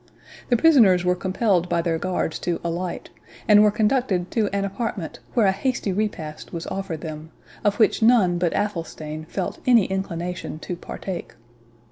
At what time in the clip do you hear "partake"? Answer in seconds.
10.75-11.35